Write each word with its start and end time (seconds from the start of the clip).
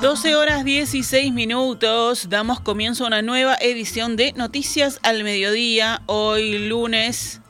12 0.00 0.34
horas 0.34 0.64
16 0.64 1.30
minutos, 1.30 2.30
damos 2.30 2.58
comienzo 2.60 3.04
a 3.04 3.08
una 3.08 3.20
nueva 3.20 3.56
edición 3.60 4.16
de 4.16 4.32
Noticias 4.32 4.98
al 5.02 5.24
Mediodía, 5.24 6.00
hoy 6.06 6.68
lunes, 6.68 7.42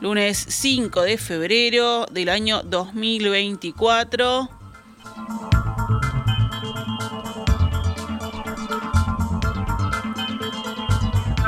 lunes 0.00 0.44
5 0.46 1.00
de 1.00 1.16
febrero 1.16 2.04
del 2.10 2.28
año 2.28 2.62
2024. 2.62 4.50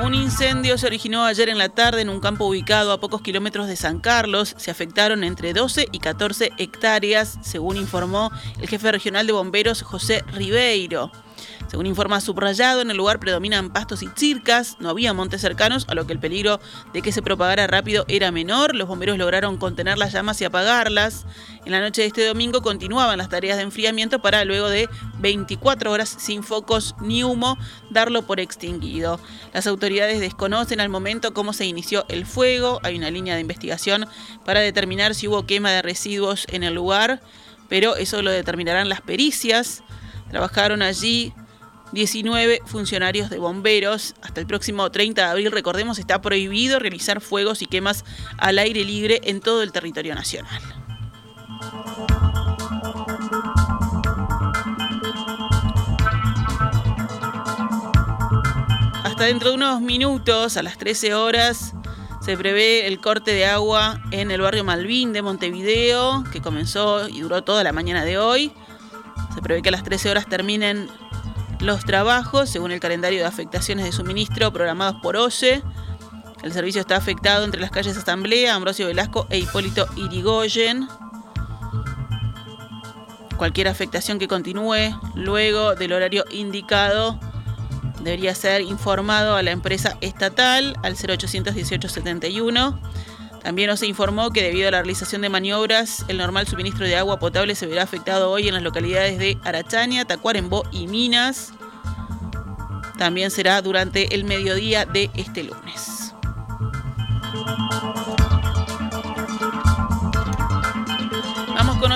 Un 0.06 0.14
incendio 0.14 0.78
se 0.78 0.86
originó 0.86 1.24
ayer 1.24 1.48
en 1.48 1.58
la 1.58 1.68
tarde 1.68 2.00
en 2.00 2.08
un 2.08 2.20
campo 2.20 2.46
ubicado 2.46 2.92
a 2.92 3.00
pocos 3.00 3.22
kilómetros 3.22 3.66
de 3.66 3.74
San 3.74 3.98
Carlos. 3.98 4.54
Se 4.56 4.70
afectaron 4.70 5.24
entre 5.24 5.52
12 5.52 5.88
y 5.90 5.98
14 5.98 6.52
hectáreas, 6.58 7.40
según 7.42 7.76
informó 7.76 8.30
el 8.60 8.68
jefe 8.68 8.92
regional 8.92 9.26
de 9.26 9.32
bomberos 9.32 9.82
José 9.82 10.22
Ribeiro. 10.32 11.10
Según 11.68 11.86
informa 11.86 12.20
Subrayado, 12.20 12.80
en 12.80 12.90
el 12.90 12.96
lugar 12.96 13.18
predominan 13.18 13.72
pastos 13.72 14.02
y 14.02 14.08
circas, 14.14 14.76
no 14.80 14.88
había 14.88 15.12
montes 15.12 15.40
cercanos, 15.40 15.86
a 15.88 15.94
lo 15.94 16.06
que 16.06 16.12
el 16.12 16.18
peligro 16.18 16.60
de 16.92 17.02
que 17.02 17.12
se 17.12 17.22
propagara 17.22 17.66
rápido 17.66 18.04
era 18.08 18.30
menor. 18.30 18.74
Los 18.74 18.88
bomberos 18.88 19.18
lograron 19.18 19.56
contener 19.56 19.98
las 19.98 20.12
llamas 20.12 20.40
y 20.40 20.44
apagarlas. 20.44 21.26
En 21.64 21.72
la 21.72 21.80
noche 21.80 22.02
de 22.02 22.08
este 22.08 22.26
domingo 22.26 22.62
continuaban 22.62 23.18
las 23.18 23.28
tareas 23.28 23.56
de 23.56 23.64
enfriamiento 23.64 24.20
para 24.22 24.44
luego 24.44 24.68
de 24.68 24.88
24 25.18 25.90
horas 25.90 26.08
sin 26.18 26.42
focos 26.42 26.94
ni 27.00 27.24
humo 27.24 27.58
darlo 27.90 28.22
por 28.22 28.38
extinguido. 28.40 29.18
Las 29.52 29.66
autoridades 29.66 30.20
desconocen 30.20 30.80
al 30.80 30.88
momento 30.88 31.34
cómo 31.34 31.52
se 31.52 31.66
inició 31.66 32.04
el 32.08 32.26
fuego. 32.26 32.80
Hay 32.82 32.96
una 32.96 33.10
línea 33.10 33.34
de 33.34 33.40
investigación 33.40 34.06
para 34.44 34.60
determinar 34.60 35.14
si 35.14 35.28
hubo 35.28 35.46
quema 35.46 35.70
de 35.70 35.82
residuos 35.82 36.46
en 36.50 36.62
el 36.62 36.74
lugar, 36.74 37.20
pero 37.68 37.96
eso 37.96 38.22
lo 38.22 38.30
determinarán 38.30 38.88
las 38.88 39.00
pericias. 39.00 39.82
Trabajaron 40.30 40.82
allí 40.82 41.32
19 41.92 42.62
funcionarios 42.66 43.30
de 43.30 43.38
bomberos. 43.38 44.14
Hasta 44.22 44.40
el 44.40 44.46
próximo 44.46 44.90
30 44.90 45.22
de 45.22 45.28
abril, 45.28 45.52
recordemos, 45.52 45.98
está 45.98 46.20
prohibido 46.20 46.78
realizar 46.78 47.20
fuegos 47.20 47.62
y 47.62 47.66
quemas 47.66 48.04
al 48.38 48.58
aire 48.58 48.84
libre 48.84 49.20
en 49.24 49.40
todo 49.40 49.62
el 49.62 49.72
territorio 49.72 50.14
nacional. 50.14 50.62
Hasta 59.04 59.24
dentro 59.24 59.48
de 59.50 59.54
unos 59.54 59.80
minutos, 59.80 60.56
a 60.58 60.62
las 60.62 60.76
13 60.76 61.14
horas, 61.14 61.72
se 62.20 62.36
prevé 62.36 62.86
el 62.86 63.00
corte 63.00 63.32
de 63.32 63.46
agua 63.46 64.02
en 64.10 64.30
el 64.30 64.40
barrio 64.40 64.64
Malvin 64.64 65.12
de 65.12 65.22
Montevideo, 65.22 66.24
que 66.32 66.42
comenzó 66.42 67.08
y 67.08 67.20
duró 67.20 67.42
toda 67.44 67.62
la 67.64 67.72
mañana 67.72 68.04
de 68.04 68.18
hoy. 68.18 68.52
Se 69.36 69.42
prevé 69.42 69.60
que 69.60 69.68
a 69.68 69.72
las 69.72 69.82
13 69.82 70.10
horas 70.10 70.26
terminen 70.26 70.88
los 71.60 71.84
trabajos, 71.84 72.48
según 72.48 72.72
el 72.72 72.80
calendario 72.80 73.18
de 73.18 73.26
afectaciones 73.26 73.84
de 73.84 73.92
suministro 73.92 74.50
programados 74.50 74.96
por 75.02 75.14
OCE. 75.16 75.62
El 76.42 76.52
servicio 76.54 76.80
está 76.80 76.96
afectado 76.96 77.44
entre 77.44 77.60
las 77.60 77.70
calles 77.70 77.98
Asamblea, 77.98 78.54
Ambrosio 78.54 78.86
Velasco 78.86 79.26
e 79.28 79.38
Hipólito 79.38 79.86
Irigoyen. 79.96 80.88
Cualquier 83.36 83.68
afectación 83.68 84.18
que 84.18 84.26
continúe 84.26 84.98
luego 85.14 85.74
del 85.74 85.92
horario 85.92 86.24
indicado 86.30 87.20
debería 88.00 88.34
ser 88.34 88.62
informado 88.62 89.36
a 89.36 89.42
la 89.42 89.50
empresa 89.50 89.98
estatal 90.00 90.78
al 90.82 90.94
0800 90.94 91.54
1871. 91.54 92.80
También 93.46 93.76
se 93.76 93.86
informó 93.86 94.32
que 94.32 94.42
debido 94.42 94.66
a 94.66 94.72
la 94.72 94.78
realización 94.78 95.22
de 95.22 95.28
maniobras, 95.28 96.04
el 96.08 96.18
normal 96.18 96.48
suministro 96.48 96.84
de 96.84 96.96
agua 96.96 97.20
potable 97.20 97.54
se 97.54 97.66
verá 97.66 97.84
afectado 97.84 98.32
hoy 98.32 98.48
en 98.48 98.54
las 98.54 98.62
localidades 98.64 99.20
de 99.20 99.38
Arachaña, 99.44 100.04
Tacuarembó 100.04 100.64
y 100.72 100.88
Minas. 100.88 101.52
También 102.98 103.30
será 103.30 103.62
durante 103.62 104.16
el 104.16 104.24
mediodía 104.24 104.84
de 104.84 105.12
este 105.14 105.44
lunes. 105.44 106.12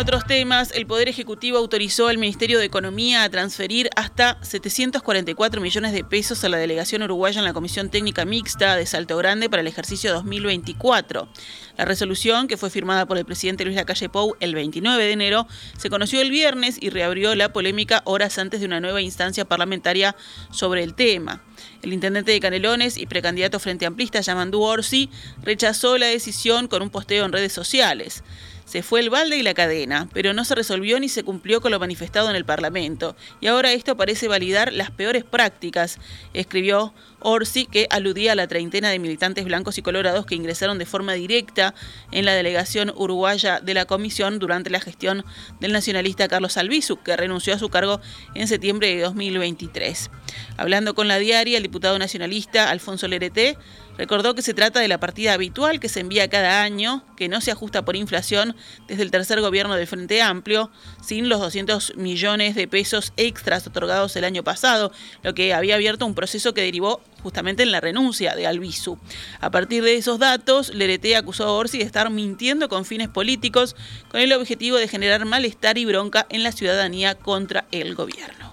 Otros 0.01 0.25
temas, 0.25 0.73
el 0.75 0.87
Poder 0.87 1.11
Ejecutivo 1.11 1.59
autorizó 1.59 2.09
al 2.09 2.17
Ministerio 2.17 2.59
de 2.59 2.65
Economía 2.65 3.23
a 3.23 3.29
transferir 3.29 3.91
hasta 3.97 4.39
744 4.43 5.61
millones 5.61 5.93
de 5.93 6.05
pesos 6.05 6.43
a 6.43 6.49
la 6.49 6.57
delegación 6.57 7.03
uruguaya 7.03 7.41
en 7.41 7.45
la 7.45 7.53
Comisión 7.53 7.91
Técnica 7.91 8.25
Mixta 8.25 8.77
de 8.77 8.87
Salto 8.87 9.19
Grande 9.19 9.51
para 9.51 9.61
el 9.61 9.67
ejercicio 9.67 10.11
2024. 10.15 11.29
La 11.77 11.85
resolución, 11.85 12.49
que 12.49 12.57
fue 12.57 12.71
firmada 12.71 13.05
por 13.07 13.19
el 13.19 13.27
presidente 13.27 13.65
Luis 13.65 13.77
Lacalle 13.77 14.09
Pou 14.09 14.37
el 14.41 14.55
29 14.55 15.05
de 15.05 15.13
enero, 15.13 15.47
se 15.77 15.91
conoció 15.91 16.23
el 16.23 16.31
viernes 16.31 16.79
y 16.81 16.89
reabrió 16.89 17.35
la 17.35 17.53
polémica 17.53 18.01
horas 18.07 18.39
antes 18.39 18.61
de 18.61 18.67
una 18.67 18.81
nueva 18.81 19.03
instancia 19.03 19.45
parlamentaria 19.45 20.17
sobre 20.51 20.83
el 20.83 20.95
tema. 20.95 21.43
El 21.83 21.93
intendente 21.93 22.33
de 22.33 22.41
Canelones 22.41 22.97
y 22.97 23.05
precandidato 23.05 23.59
frente 23.59 23.85
amplista 23.85 24.21
Yamandú 24.21 24.63
Orsi 24.63 25.11
rechazó 25.43 25.99
la 25.99 26.07
decisión 26.07 26.69
con 26.69 26.81
un 26.81 26.89
posteo 26.89 27.27
en 27.27 27.33
redes 27.33 27.53
sociales. 27.53 28.25
Se 28.71 28.85
fue 28.85 29.01
el 29.01 29.11
balde 29.11 29.37
y 29.37 29.43
la 29.43 29.53
cadena, 29.53 30.09
pero 30.13 30.33
no 30.33 30.45
se 30.45 30.55
resolvió 30.55 31.01
ni 31.01 31.09
se 31.09 31.25
cumplió 31.25 31.61
con 31.61 31.73
lo 31.73 31.81
manifestado 31.81 32.31
en 32.31 32.37
el 32.37 32.45
Parlamento. 32.45 33.17
Y 33.41 33.49
ahora 33.49 33.73
esto 33.73 33.97
parece 33.97 34.29
validar 34.29 34.73
las 34.73 34.93
peores 34.93 35.25
prácticas, 35.25 35.99
escribió 36.35 36.95
Orsi, 37.21 37.67
que 37.67 37.87
aludía 37.91 38.33
a 38.33 38.35
la 38.35 38.49
treintena 38.49 38.91
de 38.91 38.99
militantes 38.99 39.45
blancos 39.45 39.79
y 39.79 39.83
colorados 39.83 40.27
que 40.27 40.35
ingresaron 40.35 40.79
de 40.79 40.87
forma 40.87 41.15
directa 41.15 41.75
en 42.11 42.25
la 42.25 42.35
delegación 42.35 42.93
uruguaya 42.97 43.61
de 43.61 43.75
la 43.75 43.85
comisión 43.85 44.39
durante 44.39 44.71
la 44.71 44.81
gestión 44.81 45.25
del 45.61 45.73
nacionalista 45.73 46.29
Carlos 46.29 46.57
Albizu, 46.57 46.97
que 47.03 47.17
renunció 47.17 47.55
a 47.55 47.59
su 47.59 47.69
cargo 47.69 48.01
en 48.35 48.49
septiembre 48.49 48.95
de 48.95 49.03
2023. 49.03 50.11
Hablando 50.57 50.95
con 50.95 51.09
la 51.09 51.19
diaria, 51.19 51.57
el 51.57 51.63
diputado 51.63 51.99
nacionalista 51.99 52.71
Alfonso 52.71 53.09
Lerete 53.09 53.57
Recordó 54.01 54.35
que 54.35 54.41
se 54.41 54.55
trata 54.55 54.81
de 54.81 54.89
la 54.89 54.99
partida 54.99 55.35
habitual 55.35 55.79
que 55.79 55.91
se 55.91 56.01
envía 56.01 56.31
cada 56.31 56.63
año, 56.63 57.05
que 57.19 57.29
no 57.29 57.43
se 57.43 57.51
ajusta 57.51 57.85
por 57.85 57.97
inflación 57.97 58.57
desde 58.89 59.03
el 59.03 59.11
tercer 59.11 59.43
gobierno 59.43 59.75
del 59.75 59.87
Frente 59.87 60.23
Amplio, 60.23 60.71
sin 61.03 61.29
los 61.29 61.39
200 61.39 61.97
millones 61.97 62.55
de 62.55 62.67
pesos 62.67 63.13
extras 63.19 63.67
otorgados 63.67 64.17
el 64.17 64.25
año 64.25 64.43
pasado, 64.43 64.91
lo 65.23 65.35
que 65.35 65.53
había 65.53 65.75
abierto 65.75 66.07
un 66.07 66.15
proceso 66.15 66.55
que 66.55 66.63
derivó 66.63 67.03
justamente 67.23 67.63
en 67.63 67.71
la 67.71 67.81
renuncia 67.81 68.35
de 68.35 68.47
Albizu. 68.47 68.99
A 69.41 69.51
partir 69.51 69.83
de 69.83 69.97
esos 69.97 70.19
datos, 70.19 70.75
Lerete 70.75 71.17
acusó 71.17 71.45
a 71.45 71.53
Orsi 71.53 71.79
de 71.79 71.85
estar 71.85 72.11
mintiendo 72.11 72.69
con 72.69 72.85
fines 72.85 73.09
políticos 73.09 73.77
con 74.11 74.21
el 74.21 74.33
objetivo 74.33 74.77
de 74.77 74.89
generar 74.89 75.25
malestar 75.25 75.79
y 75.79 75.85
bronca 75.85 76.27
en 76.31 76.43
la 76.43 76.53
ciudadanía 76.53 77.15
contra 77.15 77.65
el 77.71 77.95
gobierno. 77.95 78.51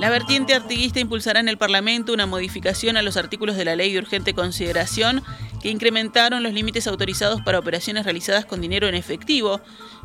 La 0.00 0.10
vertiente 0.10 0.54
artiguista 0.54 1.00
impulsará 1.00 1.40
en 1.40 1.48
el 1.48 1.56
Parlamento 1.56 2.12
una 2.12 2.26
modificación 2.26 2.98
a 2.98 3.02
los 3.02 3.16
artículos 3.16 3.56
de 3.56 3.64
la 3.64 3.76
Ley 3.76 3.92
de 3.92 3.98
Urgente 3.98 4.34
Consideración 4.34 5.22
que 5.62 5.70
incrementaron 5.70 6.42
los 6.42 6.52
límites 6.52 6.86
autorizados 6.86 7.40
para 7.40 7.58
operaciones 7.58 8.04
realizadas 8.04 8.44
con 8.44 8.60
dinero 8.60 8.86
en 8.88 8.94
efectivo, 8.94 9.60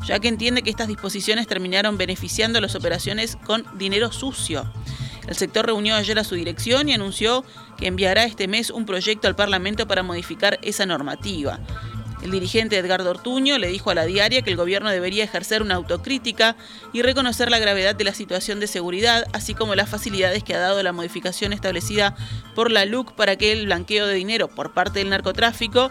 ya 0.06 0.18
que 0.18 0.28
entiende 0.28 0.62
que 0.62 0.70
estas 0.70 0.88
disposiciones 0.88 1.46
terminaron 1.46 1.98
beneficiando 1.98 2.60
las 2.60 2.74
operaciones 2.74 3.36
con 3.36 3.66
dinero 3.78 4.10
sucio. 4.12 4.64
El 5.26 5.36
sector 5.36 5.66
reunió 5.66 5.94
ayer 5.94 6.18
a 6.18 6.24
su 6.24 6.34
dirección 6.34 6.88
y 6.88 6.94
anunció 6.94 7.44
que 7.76 7.86
enviará 7.86 8.24
este 8.24 8.48
mes 8.48 8.70
un 8.70 8.86
proyecto 8.86 9.28
al 9.28 9.36
Parlamento 9.36 9.86
para 9.86 10.02
modificar 10.02 10.58
esa 10.62 10.86
normativa. 10.86 11.60
El 12.22 12.30
dirigente 12.30 12.78
Edgardo 12.78 13.10
Ortuño 13.10 13.58
le 13.58 13.66
dijo 13.66 13.90
a 13.90 13.94
la 13.96 14.04
diaria 14.04 14.42
que 14.42 14.50
el 14.50 14.56
gobierno 14.56 14.90
debería 14.90 15.24
ejercer 15.24 15.60
una 15.60 15.74
autocrítica 15.74 16.56
y 16.92 17.02
reconocer 17.02 17.50
la 17.50 17.58
gravedad 17.58 17.96
de 17.96 18.04
la 18.04 18.14
situación 18.14 18.60
de 18.60 18.68
seguridad, 18.68 19.26
así 19.32 19.54
como 19.54 19.74
las 19.74 19.88
facilidades 19.88 20.44
que 20.44 20.54
ha 20.54 20.60
dado 20.60 20.80
la 20.84 20.92
modificación 20.92 21.52
establecida 21.52 22.14
por 22.54 22.70
la 22.70 22.84
LUC 22.84 23.12
para 23.12 23.34
que 23.34 23.50
el 23.50 23.66
blanqueo 23.66 24.06
de 24.06 24.14
dinero 24.14 24.46
por 24.46 24.72
parte 24.72 25.00
del 25.00 25.10
narcotráfico 25.10 25.90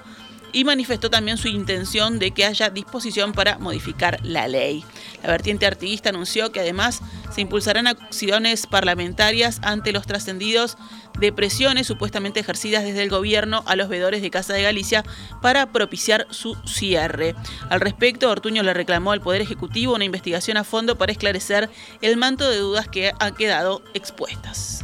y 0.54 0.64
manifestó 0.64 1.10
también 1.10 1.38
su 1.38 1.48
intención 1.48 2.20
de 2.20 2.32
que 2.32 2.46
haya 2.46 2.70
disposición 2.70 3.34
para 3.34 3.58
modificar 3.58 4.20
la 4.24 4.48
ley. 4.48 4.84
La 5.24 5.30
vertiente 5.30 5.66
artiguista 5.66 6.10
anunció 6.10 6.52
que 6.52 6.60
además 6.60 7.02
se 7.34 7.42
impulsarán 7.42 7.88
acciones 7.88 8.68
parlamentarias 8.68 9.60
ante 9.64 9.92
los 9.92 10.06
trascendidos 10.06 10.78
de 11.20 11.32
presiones 11.32 11.88
supuestamente 11.88 12.40
ejercidas 12.40 12.84
desde 12.84 13.04
el 13.04 13.10
gobierno 13.10 13.64
a 13.68 13.76
los 13.76 13.90
veedores 13.90 14.22
de 14.22 14.32
Casa 14.32 14.54
de 14.54 14.64
Galicia 14.64 15.04
para 15.42 15.72
propiciar 15.72 16.28
su 16.30 16.56
cierre. 16.66 17.36
Al 17.70 17.82
respecto, 17.82 18.30
Ortuño 18.30 18.64
le 18.64 18.74
reclamó 18.74 19.12
al 19.12 19.22
Poder 19.22 19.42
Ejecutivo 19.42 19.96
una 19.96 20.06
investigación 20.06 20.58
a 20.58 20.64
fondo 20.64 20.98
para 20.98 21.12
esclarecer 21.12 21.70
el 22.02 22.18
manto 22.18 22.50
de 22.50 22.58
dudas 22.58 22.88
que 22.88 23.14
han 23.20 23.36
quedado 23.36 23.84
expuestas. 23.94 24.84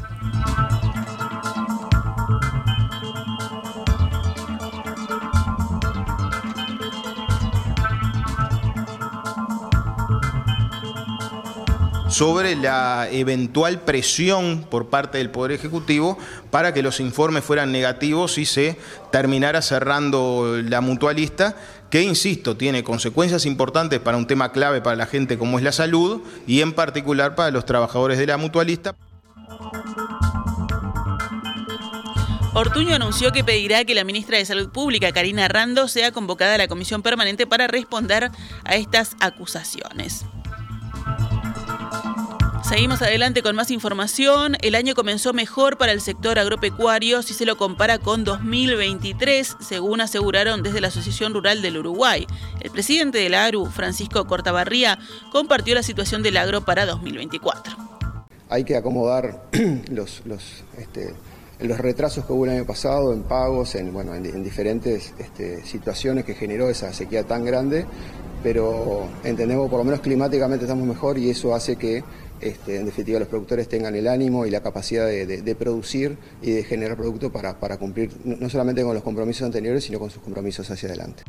Sobre 12.10 12.56
la 12.56 13.08
eventual 13.12 13.82
presión 13.82 14.66
por 14.70 14.90
parte 14.90 15.18
del 15.18 15.30
Poder 15.30 15.52
Ejecutivo 15.52 16.18
para 16.52 16.74
que 16.74 16.82
los 16.82 17.00
informes 17.00 17.44
fueran 17.44 17.72
negativos 17.72 18.38
y 18.38 18.46
se 18.46 18.78
terminara 19.12 19.62
cerrando 19.62 20.58
la 20.64 20.82
mutualista 20.82 21.56
que, 21.90 22.02
insisto, 22.02 22.58
tiene 22.58 22.84
consecuencias 22.84 23.46
importantes 23.46 24.00
para 24.00 24.18
un 24.18 24.28
tema 24.28 24.52
clave 24.52 24.82
para 24.82 24.96
la 24.96 25.06
gente 25.06 25.38
como 25.38 25.58
es 25.58 25.64
la 25.64 25.72
salud 25.72 26.22
y 26.46 26.62
en 26.62 26.74
particular 26.74 27.36
para 27.36 27.52
los 27.52 27.66
trabajadores 27.66 28.18
de 28.18 28.28
la 28.28 28.38
mutualista. 28.38 28.96
Ortuño 32.54 32.96
anunció 32.96 33.32
que 33.32 33.44
pedirá 33.44 33.86
que 33.86 33.94
la 33.94 34.04
ministra 34.04 34.40
de 34.40 34.46
Salud 34.46 34.72
Pública, 34.72 35.12
Karina 35.12 35.48
Rando, 35.48 35.88
sea 35.88 36.12
convocada 36.12 36.56
a 36.56 36.58
la 36.58 36.68
comisión 36.68 37.04
permanente 37.04 37.46
para 37.46 37.68
responder 37.68 38.32
a 38.64 38.76
estas 38.76 39.16
acusaciones. 39.20 40.26
Seguimos 42.68 43.02
adelante 43.02 43.42
con 43.42 43.56
más 43.56 43.72
información. 43.72 44.58
El 44.62 44.76
año 44.76 44.94
comenzó 44.94 45.32
mejor 45.32 45.78
para 45.78 45.94
el 45.94 46.02
sector 46.02 46.38
agropecuario 46.38 47.22
si 47.22 47.34
se 47.34 47.46
lo 47.46 47.56
compara 47.56 47.98
con 47.98 48.26
2023, 48.26 49.56
según 49.62 50.02
aseguraron 50.02 50.64
desde 50.64 50.82
la 50.82 50.90
Asociación 50.90 51.34
Rural 51.34 51.62
del 51.62 51.78
Uruguay. 51.78 52.28
El 52.60 52.70
presidente 52.72 53.20
del 53.20 53.36
ARU, 53.36 53.68
Francisco 53.68 54.28
Cortabarría, 54.28 55.00
compartió 55.32 55.76
la 55.76 55.84
situación 55.84 56.24
del 56.24 56.36
agro 56.36 56.66
para 56.66 56.86
2024. 56.86 57.74
Hay 58.50 58.66
que 58.66 58.76
acomodar 58.76 59.48
los, 59.90 60.22
este, 60.78 61.14
los, 61.62 61.78
retrasos 61.78 62.26
que 62.26 62.34
hubo 62.34 62.44
el 62.44 62.52
año 62.52 62.66
pasado 62.66 63.14
en 63.14 63.24
pagos, 63.24 63.76
en, 63.76 63.94
bueno, 63.94 64.14
en, 64.14 64.44
diferentes 64.44 65.14
este, 65.20 65.64
situaciones 65.64 66.26
que 66.26 66.34
generó 66.34 66.70
esa 66.70 66.92
sequía 66.94 67.24
tan 67.24 67.46
grande, 67.46 67.86
pero 68.44 69.08
entendemos 69.24 69.70
por 69.70 69.80
lo 69.80 69.86
menos 69.86 70.02
climáticamente 70.02 70.66
estamos 70.66 70.86
mejor 70.86 71.18
y 71.18 71.30
eso 71.30 71.56
hace 71.56 71.78
que 71.78 72.04
este, 72.42 72.78
en 72.78 72.86
definitiva 72.86 73.20
los 73.20 73.28
productores 73.28 73.68
tengan 73.68 73.96
el 73.96 74.08
ánimo 74.08 74.46
y 74.46 74.52
la 74.52 74.62
capacidad 74.62 75.06
de, 75.08 75.56
producir 75.56 76.18
y 76.42 76.52
de 76.52 76.64
generar 76.64 76.98
producto 76.98 77.32
para, 77.32 77.60
para 77.60 77.78
cumplir 77.78 78.12
no 78.24 78.50
solamente 78.50 78.84
con 78.84 78.94
los 78.94 79.04
compromisos 79.04 79.44
anteriores, 79.44 79.84
sino 79.84 80.00
con 80.00 80.10
sus 80.10 80.22
compromisos 80.22 80.70
hacia 80.70 80.90
adelante. 80.90 81.24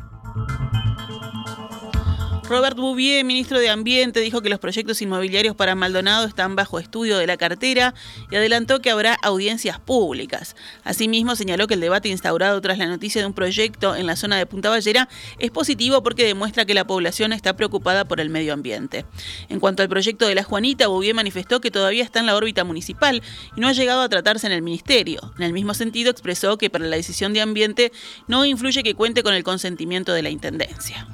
Robert 2.49 2.75
Bouvier, 2.75 3.23
ministro 3.23 3.59
de 3.59 3.69
Ambiente, 3.69 4.21
dijo 4.21 4.41
que 4.41 4.49
los 4.49 4.57
proyectos 4.57 5.03
inmobiliarios 5.03 5.55
para 5.55 5.75
Maldonado 5.75 6.25
están 6.25 6.55
bajo 6.55 6.79
estudio 6.79 7.19
de 7.19 7.27
la 7.27 7.37
cartera 7.37 7.93
y 8.31 8.37
adelantó 8.37 8.81
que 8.81 8.89
habrá 8.89 9.13
audiencias 9.21 9.79
públicas. 9.79 10.55
Asimismo, 10.83 11.35
señaló 11.35 11.67
que 11.67 11.75
el 11.75 11.79
debate 11.79 12.09
instaurado 12.09 12.59
tras 12.59 12.79
la 12.79 12.87
noticia 12.87 13.21
de 13.21 13.27
un 13.27 13.35
proyecto 13.35 13.95
en 13.95 14.07
la 14.07 14.15
zona 14.15 14.39
de 14.39 14.47
Punta 14.47 14.71
Ballera 14.71 15.07
es 15.37 15.51
positivo 15.51 16.01
porque 16.01 16.25
demuestra 16.25 16.65
que 16.65 16.73
la 16.73 16.87
población 16.87 17.33
está 17.33 17.55
preocupada 17.55 18.05
por 18.05 18.19
el 18.19 18.31
medio 18.31 18.53
ambiente. 18.53 19.05
En 19.49 19.59
cuanto 19.59 19.83
al 19.83 19.89
proyecto 19.89 20.25
de 20.25 20.33
la 20.33 20.43
Juanita, 20.43 20.87
Bouvier 20.87 21.13
manifestó 21.13 21.61
que 21.61 21.69
todavía 21.69 22.03
está 22.03 22.19
en 22.19 22.25
la 22.25 22.35
órbita 22.35 22.63
municipal 22.63 23.21
y 23.55 23.61
no 23.61 23.67
ha 23.67 23.73
llegado 23.73 24.01
a 24.01 24.09
tratarse 24.09 24.47
en 24.47 24.53
el 24.53 24.63
ministerio. 24.63 25.33
En 25.37 25.43
el 25.43 25.53
mismo 25.53 25.75
sentido, 25.75 26.09
expresó 26.09 26.57
que 26.57 26.71
para 26.71 26.87
la 26.87 26.95
decisión 26.95 27.31
de 27.31 27.41
ambiente 27.41 27.91
no 28.25 28.43
influye 28.43 28.81
que 28.81 28.95
cuente 28.95 29.21
con 29.21 29.35
el 29.35 29.43
consentimiento 29.43 30.13
de 30.13 30.23
la 30.23 30.31
Intendencia. 30.31 31.05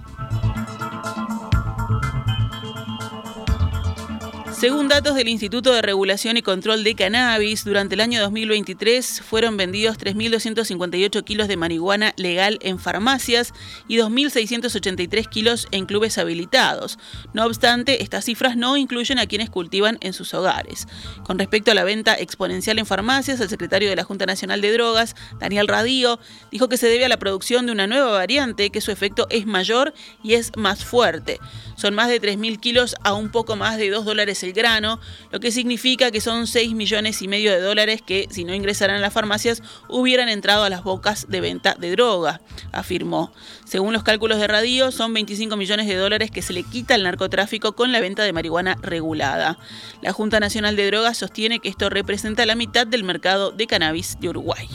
Según 4.65 4.87
datos 4.87 5.13
del 5.13 5.27
Instituto 5.27 5.73
de 5.73 5.83
Regulación 5.83 6.37
y 6.37 6.41
Control 6.41 6.83
de 6.83 6.95
Cannabis, 6.95 7.65
durante 7.65 7.93
el 7.93 8.01
año 8.01 8.19
2023 8.19 9.21
fueron 9.21 9.57
vendidos 9.57 9.99
3.258 9.99 11.23
kilos 11.23 11.47
de 11.47 11.55
marihuana 11.55 12.15
legal 12.17 12.57
en 12.63 12.79
farmacias 12.79 13.53
y 13.87 13.97
2.683 13.97 15.29
kilos 15.29 15.67
en 15.69 15.85
clubes 15.85 16.17
habilitados. 16.17 16.97
No 17.31 17.45
obstante, 17.45 18.01
estas 18.01 18.25
cifras 18.25 18.57
no 18.57 18.75
incluyen 18.75 19.19
a 19.19 19.27
quienes 19.27 19.51
cultivan 19.51 19.99
en 20.01 20.13
sus 20.13 20.33
hogares. 20.33 20.87
Con 21.23 21.37
respecto 21.37 21.69
a 21.69 21.75
la 21.75 21.83
venta 21.83 22.15
exponencial 22.15 22.79
en 22.79 22.87
farmacias, 22.87 23.39
el 23.41 23.49
secretario 23.49 23.87
de 23.87 23.97
la 23.97 24.03
Junta 24.03 24.25
Nacional 24.25 24.61
de 24.61 24.73
Drogas, 24.73 25.15
Daniel 25.39 25.67
Radío, 25.67 26.19
dijo 26.51 26.69
que 26.69 26.77
se 26.77 26.87
debe 26.87 27.05
a 27.05 27.09
la 27.09 27.19
producción 27.19 27.67
de 27.67 27.71
una 27.71 27.85
nueva 27.85 28.09
variante 28.09 28.71
que 28.71 28.81
su 28.81 28.89
efecto 28.89 29.27
es 29.29 29.45
mayor 29.45 29.93
y 30.23 30.33
es 30.33 30.53
más 30.57 30.83
fuerte. 30.83 31.39
Son 31.75 31.93
más 31.93 32.07
de 32.07 32.19
3.000 32.19 32.59
kilos 32.59 32.95
a 33.03 33.13
un 33.13 33.29
poco 33.29 33.55
más 33.55 33.77
de 33.77 33.91
2 33.91 34.05
dólares 34.05 34.41
el 34.41 34.54
grano, 34.55 34.99
lo 35.31 35.39
que 35.39 35.51
significa 35.51 36.09
que 36.09 36.21
son 36.21 36.47
6 36.47 36.73
millones 36.73 37.21
y 37.21 37.27
medio 37.27 37.51
de 37.51 37.61
dólares 37.61 38.01
que, 38.01 38.27
si 38.31 38.43
no 38.43 38.55
ingresaran 38.55 38.95
a 38.97 38.99
las 38.99 39.13
farmacias, 39.13 39.61
hubieran 39.87 40.29
entrado 40.29 40.63
a 40.63 40.69
las 40.69 40.83
bocas 40.83 41.27
de 41.29 41.41
venta 41.41 41.75
de 41.75 41.91
droga, 41.91 42.41
afirmó. 42.71 43.31
Según 43.65 43.93
los 43.93 44.03
cálculos 44.03 44.39
de 44.39 44.47
Radio, 44.47 44.91
son 44.91 45.13
25 45.13 45.55
millones 45.57 45.87
de 45.87 45.95
dólares 45.95 46.31
que 46.31 46.41
se 46.41 46.53
le 46.53 46.63
quita 46.63 46.95
al 46.95 47.03
narcotráfico 47.03 47.75
con 47.75 47.91
la 47.91 47.99
venta 47.99 48.23
de 48.23 48.33
marihuana 48.33 48.77
regulada. 48.81 49.59
La 50.01 50.13
Junta 50.13 50.39
Nacional 50.39 50.75
de 50.75 50.87
Drogas 50.87 51.17
sostiene 51.17 51.59
que 51.59 51.69
esto 51.69 51.89
representa 51.89 52.45
la 52.45 52.55
mitad 52.55 52.87
del 52.87 53.03
mercado 53.03 53.51
de 53.51 53.67
cannabis 53.67 54.17
de 54.19 54.29
Uruguay. 54.29 54.67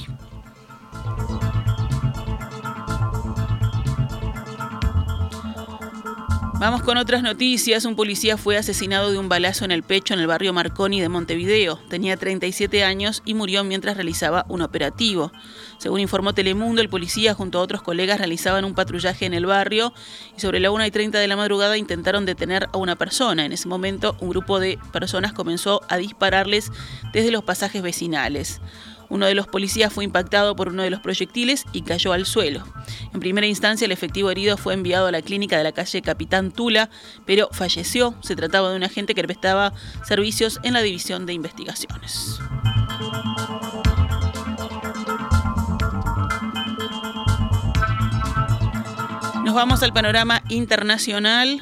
Vamos 6.60 6.82
con 6.82 6.98
otras 6.98 7.22
noticias. 7.22 7.86
Un 7.86 7.96
policía 7.96 8.36
fue 8.36 8.58
asesinado 8.58 9.10
de 9.10 9.18
un 9.18 9.30
balazo 9.30 9.64
en 9.64 9.70
el 9.70 9.82
pecho 9.82 10.12
en 10.12 10.20
el 10.20 10.26
barrio 10.26 10.52
Marconi 10.52 11.00
de 11.00 11.08
Montevideo. 11.08 11.78
Tenía 11.88 12.18
37 12.18 12.84
años 12.84 13.22
y 13.24 13.32
murió 13.32 13.64
mientras 13.64 13.96
realizaba 13.96 14.44
un 14.46 14.60
operativo. 14.60 15.32
Según 15.78 16.00
informó 16.00 16.34
Telemundo, 16.34 16.82
el 16.82 16.90
policía 16.90 17.32
junto 17.32 17.58
a 17.58 17.62
otros 17.62 17.80
colegas 17.80 18.18
realizaban 18.18 18.66
un 18.66 18.74
patrullaje 18.74 19.24
en 19.24 19.32
el 19.32 19.46
barrio 19.46 19.94
y 20.36 20.40
sobre 20.40 20.60
la 20.60 20.70
1 20.70 20.84
y 20.84 20.90
30 20.90 21.18
de 21.18 21.28
la 21.28 21.36
madrugada 21.36 21.78
intentaron 21.78 22.26
detener 22.26 22.68
a 22.74 22.76
una 22.76 22.94
persona. 22.94 23.46
En 23.46 23.52
ese 23.52 23.66
momento, 23.66 24.14
un 24.20 24.28
grupo 24.28 24.60
de 24.60 24.78
personas 24.92 25.32
comenzó 25.32 25.80
a 25.88 25.96
dispararles 25.96 26.70
desde 27.14 27.30
los 27.30 27.42
pasajes 27.42 27.80
vecinales. 27.80 28.60
Uno 29.10 29.26
de 29.26 29.34
los 29.34 29.48
policías 29.48 29.92
fue 29.92 30.04
impactado 30.04 30.56
por 30.56 30.68
uno 30.68 30.82
de 30.82 30.90
los 30.90 31.00
proyectiles 31.00 31.66
y 31.72 31.82
cayó 31.82 32.12
al 32.12 32.24
suelo. 32.24 32.64
En 33.12 33.20
primera 33.20 33.46
instancia, 33.46 33.84
el 33.84 33.92
efectivo 33.92 34.30
herido 34.30 34.56
fue 34.56 34.72
enviado 34.72 35.08
a 35.08 35.12
la 35.12 35.20
clínica 35.20 35.58
de 35.58 35.64
la 35.64 35.72
calle 35.72 36.00
Capitán 36.00 36.52
Tula, 36.52 36.88
pero 37.26 37.48
falleció. 37.52 38.14
Se 38.22 38.36
trataba 38.36 38.70
de 38.70 38.76
un 38.76 38.84
agente 38.84 39.14
que 39.14 39.24
prestaba 39.24 39.72
servicios 40.06 40.60
en 40.62 40.74
la 40.74 40.80
División 40.80 41.26
de 41.26 41.32
Investigaciones. 41.32 42.38
Nos 49.44 49.54
vamos 49.54 49.82
al 49.82 49.92
panorama 49.92 50.42
internacional. 50.48 51.60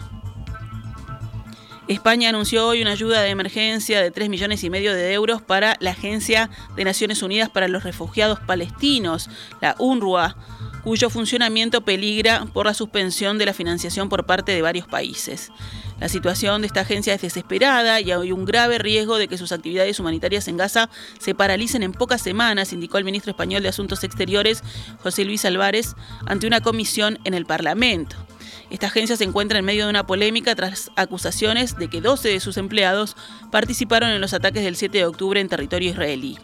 España 1.88 2.28
anunció 2.28 2.66
hoy 2.66 2.82
una 2.82 2.90
ayuda 2.90 3.22
de 3.22 3.30
emergencia 3.30 4.02
de 4.02 4.10
3 4.10 4.28
millones 4.28 4.62
y 4.62 4.68
medio 4.68 4.92
de 4.92 5.14
euros 5.14 5.40
para 5.40 5.74
la 5.80 5.92
Agencia 5.92 6.50
de 6.76 6.84
Naciones 6.84 7.22
Unidas 7.22 7.48
para 7.48 7.66
los 7.66 7.82
Refugiados 7.82 8.40
Palestinos, 8.40 9.30
la 9.62 9.74
UNRWA, 9.78 10.36
cuyo 10.84 11.08
funcionamiento 11.08 11.80
peligra 11.80 12.44
por 12.52 12.66
la 12.66 12.74
suspensión 12.74 13.38
de 13.38 13.46
la 13.46 13.54
financiación 13.54 14.10
por 14.10 14.26
parte 14.26 14.52
de 14.52 14.60
varios 14.60 14.86
países. 14.86 15.50
La 15.98 16.10
situación 16.10 16.60
de 16.60 16.66
esta 16.66 16.82
agencia 16.82 17.14
es 17.14 17.22
desesperada 17.22 18.02
y 18.02 18.12
hay 18.12 18.32
un 18.32 18.44
grave 18.44 18.76
riesgo 18.76 19.16
de 19.16 19.26
que 19.26 19.38
sus 19.38 19.50
actividades 19.52 19.98
humanitarias 19.98 20.46
en 20.46 20.58
Gaza 20.58 20.90
se 21.18 21.34
paralicen 21.34 21.82
en 21.82 21.92
pocas 21.92 22.20
semanas, 22.20 22.74
indicó 22.74 22.98
el 22.98 23.04
ministro 23.04 23.30
español 23.30 23.62
de 23.62 23.70
Asuntos 23.70 24.04
Exteriores, 24.04 24.62
José 25.02 25.24
Luis 25.24 25.46
Álvarez, 25.46 25.94
ante 26.26 26.46
una 26.46 26.60
comisión 26.60 27.18
en 27.24 27.32
el 27.32 27.46
Parlamento. 27.46 28.27
Esta 28.70 28.86
agencia 28.88 29.16
se 29.16 29.24
encuentra 29.24 29.58
en 29.58 29.64
medio 29.64 29.84
de 29.84 29.90
una 29.90 30.06
polémica 30.06 30.54
tras 30.54 30.90
acusaciones 30.96 31.76
de 31.76 31.88
que 31.88 32.00
12 32.00 32.28
de 32.28 32.40
sus 32.40 32.56
empleados 32.56 33.16
participaron 33.50 34.10
en 34.10 34.20
los 34.20 34.34
ataques 34.34 34.64
del 34.64 34.76
7 34.76 34.98
de 34.98 35.06
octubre 35.06 35.40
en 35.40 35.48
territorio 35.48 35.90
israelí. 35.90 36.38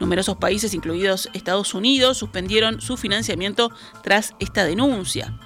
Numerosos 0.00 0.36
países, 0.36 0.74
incluidos 0.74 1.28
Estados 1.34 1.74
Unidos, 1.74 2.18
suspendieron 2.18 2.80
su 2.80 2.96
financiamiento 2.96 3.70
tras 4.02 4.34
esta 4.40 4.64
denuncia. 4.64 5.38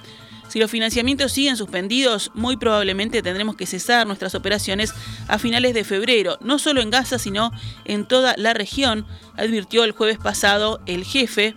Si 0.49 0.57
los 0.57 0.71
financiamientos 0.71 1.31
siguen 1.31 1.57
suspendidos, 1.57 2.31
muy 2.33 2.57
probablemente 2.57 3.21
tendremos 3.21 3.55
que 3.55 3.67
cesar 3.67 4.07
nuestras 4.07 4.33
operaciones 4.33 4.95
a 5.27 5.37
finales 5.37 5.75
de 5.75 5.83
febrero, 5.83 6.39
no 6.41 6.57
solo 6.57 6.81
en 6.81 6.89
Gaza, 6.89 7.19
sino 7.19 7.51
en 7.85 8.07
toda 8.07 8.33
la 8.35 8.55
región, 8.55 9.05
advirtió 9.37 9.83
el 9.83 9.91
jueves 9.91 10.17
pasado 10.17 10.81
el 10.87 11.05
jefe 11.05 11.55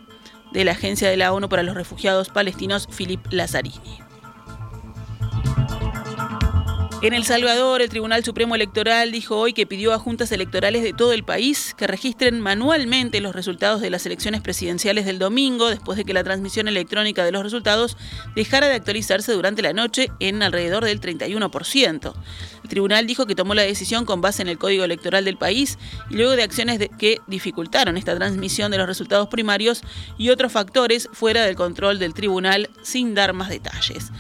de 0.53 0.65
la 0.67 0.73
Agencia 0.73 1.09
de 1.09 1.17
la 1.17 1.33
ONU 1.33 1.49
para 1.49 1.63
los 1.63 1.75
Refugiados 1.75 2.29
Palestinos, 2.29 2.87
Philip 2.87 3.27
Lazzarini. 3.31 4.02
En 7.03 7.15
El 7.15 7.25
Salvador, 7.25 7.83
el 7.83 7.89
Tribunal 7.89 8.23
Supremo 8.23 8.55
Electoral 8.55 9.11
dijo 9.11 9.37
hoy 9.37 9.53
que 9.55 9.67
pidió 9.67 9.93
a 9.93 9.99
juntas 9.99 10.31
electorales 10.31 10.85
de 10.85 10.93
todo 10.93 11.13
el 11.13 11.25
país 11.25 11.75
que 11.77 11.89
registren 11.89 12.41
manualmente 12.41 13.21
los 13.21 13.35
resultados 13.35 13.81
de 13.81 13.91
las 13.91 14.07
elecciones 14.07 14.41
presidenciales 14.41 15.05
del 15.05 15.19
domingo, 15.19 15.69
después 15.69 15.99
de 15.99 16.05
que 16.05 16.15
la 16.15 16.23
transmisión 16.23 16.69
electrónica 16.69 17.25
de 17.25 17.33
los 17.33 17.43
resultados 17.43 17.97
dejara 18.37 18.69
de 18.69 18.75
actualizarse 18.75 19.33
durante 19.33 19.63
la 19.63 19.73
noche 19.73 20.13
en 20.21 20.45
alrededor 20.45 20.85
del 20.85 21.01
31%. 21.01 22.15
El 22.63 22.71
tribunal 22.71 23.05
dijo 23.09 23.27
que 23.27 23.35
tomó 23.35 23.55
la 23.55 23.63
decisión 23.63 24.05
con 24.05 24.21
base 24.21 24.43
en 24.43 24.49
el 24.49 24.59
código 24.59 24.85
electoral 24.85 25.25
del 25.25 25.37
país 25.37 25.79
y 26.09 26.15
luego 26.15 26.37
de 26.37 26.45
acciones 26.45 26.79
que 27.01 27.19
dificultaron 27.27 27.97
esta 27.97 28.15
transmisión 28.15 28.71
de 28.71 28.79
los 28.79 28.87
resultados 28.87 29.27
primarios 29.27 29.83
y 30.19 30.31
otros 30.31 30.53
factores 30.53 31.09
fuera 31.13 31.43
del 31.43 31.57
control 31.57 31.99
del 31.99 32.15
tribunal 32.15 32.71
sin 32.85 33.17
dar 33.17 33.33
más 33.33 33.49
detalles. 33.49 34.13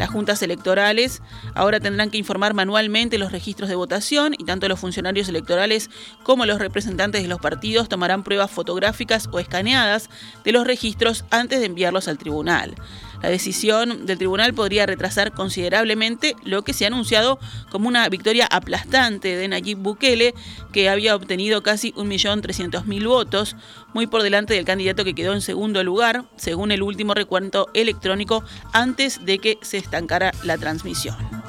Las 0.00 0.08
juntas 0.08 0.40
electorales 0.40 1.20
ahora 1.54 1.78
tendrán 1.78 2.08
que 2.08 2.16
informar 2.16 2.54
manualmente 2.54 3.18
los 3.18 3.32
registros 3.32 3.68
de 3.68 3.74
votación 3.74 4.32
y 4.38 4.44
tanto 4.44 4.66
los 4.66 4.80
funcionarios 4.80 5.28
electorales 5.28 5.90
como 6.22 6.46
los 6.46 6.58
representantes 6.58 7.20
de 7.20 7.28
los 7.28 7.38
partidos 7.38 7.90
tomarán 7.90 8.24
pruebas 8.24 8.50
fotográficas 8.50 9.28
o 9.30 9.38
escaneadas 9.38 10.08
de 10.42 10.52
los 10.52 10.66
registros 10.66 11.26
antes 11.28 11.60
de 11.60 11.66
enviarlos 11.66 12.08
al 12.08 12.16
tribunal. 12.16 12.76
La 13.22 13.28
decisión 13.28 14.06
del 14.06 14.18
tribunal 14.18 14.54
podría 14.54 14.86
retrasar 14.86 15.32
considerablemente 15.32 16.36
lo 16.42 16.62
que 16.62 16.72
se 16.72 16.84
ha 16.84 16.88
anunciado 16.88 17.38
como 17.70 17.88
una 17.88 18.08
victoria 18.08 18.46
aplastante 18.50 19.36
de 19.36 19.48
Nayib 19.48 19.78
Bukele, 19.78 20.34
que 20.72 20.88
había 20.88 21.14
obtenido 21.14 21.62
casi 21.62 21.92
1.300.000 21.92 23.06
votos, 23.06 23.56
muy 23.92 24.06
por 24.06 24.22
delante 24.22 24.54
del 24.54 24.64
candidato 24.64 25.04
que 25.04 25.14
quedó 25.14 25.34
en 25.34 25.40
segundo 25.40 25.84
lugar, 25.84 26.24
según 26.36 26.72
el 26.72 26.82
último 26.82 27.14
recuento 27.14 27.68
electrónico, 27.74 28.44
antes 28.72 29.24
de 29.24 29.38
que 29.38 29.58
se 29.62 29.78
estancara 29.78 30.32
la 30.44 30.56
transmisión. 30.58 31.39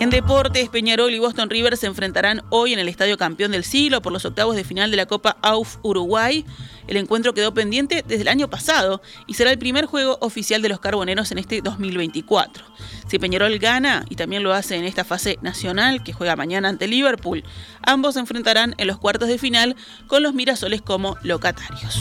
En 0.00 0.10
deportes, 0.10 0.68
Peñarol 0.68 1.12
y 1.12 1.18
Boston 1.18 1.50
River 1.50 1.76
se 1.76 1.86
enfrentarán 1.86 2.42
hoy 2.50 2.72
en 2.72 2.78
el 2.78 2.88
Estadio 2.88 3.18
Campeón 3.18 3.50
del 3.50 3.64
Siglo 3.64 4.00
por 4.00 4.12
los 4.12 4.24
octavos 4.24 4.54
de 4.54 4.62
final 4.62 4.92
de 4.92 4.96
la 4.96 5.06
Copa 5.06 5.36
AUF 5.42 5.78
Uruguay. 5.82 6.44
El 6.86 6.98
encuentro 6.98 7.34
quedó 7.34 7.52
pendiente 7.52 8.04
desde 8.06 8.22
el 8.22 8.28
año 8.28 8.48
pasado 8.48 9.02
y 9.26 9.34
será 9.34 9.50
el 9.50 9.58
primer 9.58 9.86
juego 9.86 10.16
oficial 10.20 10.62
de 10.62 10.68
los 10.68 10.78
carboneros 10.78 11.32
en 11.32 11.38
este 11.38 11.62
2024. 11.62 12.64
Si 13.08 13.18
Peñarol 13.18 13.58
gana, 13.58 14.04
y 14.08 14.14
también 14.14 14.44
lo 14.44 14.52
hace 14.52 14.76
en 14.76 14.84
esta 14.84 15.02
fase 15.02 15.36
nacional 15.42 16.04
que 16.04 16.12
juega 16.12 16.36
mañana 16.36 16.68
ante 16.68 16.86
Liverpool, 16.86 17.42
ambos 17.82 18.14
se 18.14 18.20
enfrentarán 18.20 18.76
en 18.78 18.86
los 18.86 18.98
cuartos 18.98 19.28
de 19.28 19.38
final 19.38 19.74
con 20.06 20.22
los 20.22 20.32
Mirasoles 20.32 20.80
como 20.80 21.16
locatarios. 21.24 21.98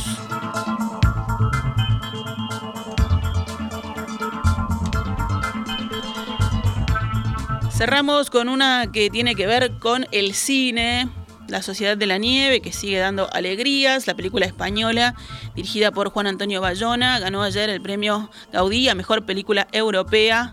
Cerramos 7.78 8.32
con 8.32 8.50
una 8.50 8.92
que 8.92 9.12
tiene 9.12 9.36
que 9.36 9.46
ver 9.46 9.78
con 9.78 10.08
el 10.12 10.34
cine. 10.34 11.10
La 11.48 11.62
Sociedad 11.62 11.96
de 11.96 12.08
la 12.08 12.18
Nieve, 12.18 12.60
que 12.60 12.74
sigue 12.74 12.98
dando 12.98 13.32
alegrías. 13.32 14.08
La 14.08 14.16
película 14.16 14.48
española, 14.48 15.14
dirigida 15.56 15.92
por 15.92 16.10
Juan 16.10 16.26
Antonio 16.26 16.60
Bayona, 16.60 17.20
ganó 17.20 17.44
ayer 17.44 17.70
el 17.70 17.80
premio 17.80 18.32
Gaudí 18.52 18.90
a 18.90 18.96
Mejor 18.96 19.28
Película 19.28 19.68
Europea 19.72 20.52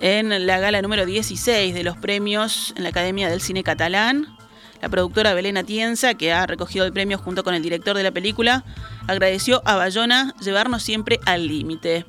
en 0.00 0.46
la 0.46 0.58
gala 0.60 0.80
número 0.80 1.04
16 1.04 1.74
de 1.74 1.84
los 1.84 1.98
premios 1.98 2.72
en 2.74 2.84
la 2.84 2.88
Academia 2.88 3.28
del 3.28 3.42
Cine 3.42 3.62
Catalán. 3.62 4.34
La 4.80 4.88
productora 4.88 5.34
Belén 5.34 5.58
Atienza, 5.58 6.14
que 6.14 6.32
ha 6.32 6.46
recogido 6.46 6.86
el 6.86 6.94
premio 6.94 7.18
junto 7.18 7.44
con 7.44 7.54
el 7.54 7.62
director 7.62 7.98
de 7.98 8.02
la 8.02 8.12
película, 8.12 8.64
agradeció 9.08 9.60
a 9.66 9.76
Bayona 9.76 10.34
llevarnos 10.40 10.82
siempre 10.82 11.20
al 11.26 11.46
límite. 11.46 12.06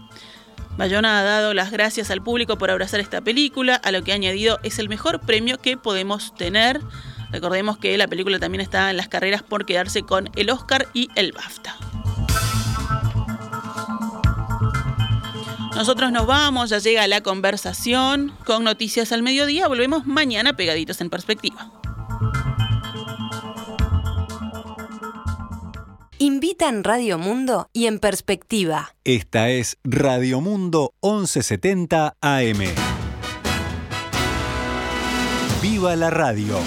Bayona 0.77 1.19
ha 1.19 1.23
dado 1.23 1.53
las 1.53 1.71
gracias 1.71 2.11
al 2.11 2.21
público 2.21 2.57
por 2.57 2.69
abrazar 2.69 2.99
esta 2.99 3.21
película, 3.21 3.75
a 3.75 3.91
lo 3.91 4.03
que 4.03 4.11
ha 4.11 4.15
añadido 4.15 4.59
es 4.63 4.77
el 4.77 4.89
mejor 4.89 5.21
premio 5.21 5.57
que 5.57 5.77
podemos 5.77 6.35
tener. 6.35 6.81
Recordemos 7.31 7.77
que 7.77 7.97
la 7.97 8.07
película 8.07 8.39
también 8.39 8.61
está 8.61 8.89
en 8.89 8.97
las 8.97 9.07
carreras 9.07 9.41
por 9.41 9.65
quedarse 9.65 10.03
con 10.03 10.29
el 10.35 10.49
Oscar 10.49 10.87
y 10.93 11.09
el 11.15 11.31
BAFTA. 11.31 11.75
Nosotros 15.75 16.11
nos 16.11 16.25
vamos, 16.25 16.69
ya 16.69 16.79
llega 16.79 17.05
la 17.07 17.21
conversación 17.21 18.33
con 18.45 18.63
noticias 18.63 19.11
al 19.11 19.23
mediodía. 19.23 19.67
Volvemos 19.67 20.05
mañana 20.05 20.55
pegaditos 20.55 21.01
en 21.01 21.09
perspectiva. 21.09 21.69
Invita 26.25 26.69
en 26.69 26.83
Radio 26.83 27.19
Mundo 27.19 27.69
y 27.71 27.85
en 27.85 27.99
Perspectiva. 27.99 28.95
Esta 29.03 29.49
es 29.49 29.77
Radio 29.83 30.41
Mundo 30.41 30.95
1170 31.03 32.17
AM. 32.19 32.63
¡Viva 35.61 35.95
la 35.95 36.09
radio! 36.09 36.57